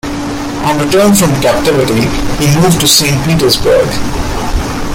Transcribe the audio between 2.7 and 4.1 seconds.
to Saint Petersburg.